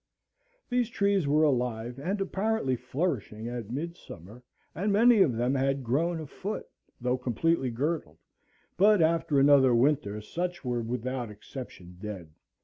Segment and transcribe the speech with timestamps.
[0.67, 4.41] These trees were alive and apparently flourishing at mid summer,
[4.73, 6.65] and many of them had grown a foot,
[6.99, 8.17] though completely girdled;
[8.77, 12.31] but after another winter such were without exception dead.